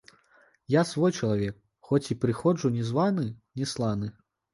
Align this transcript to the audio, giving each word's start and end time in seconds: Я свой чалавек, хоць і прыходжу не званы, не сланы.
Я 0.75 0.81
свой 0.91 1.11
чалавек, 1.17 1.59
хоць 1.89 2.07
і 2.15 2.17
прыходжу 2.23 2.71
не 2.79 2.87
званы, 2.89 3.27
не 3.61 3.69
сланы. 3.75 4.07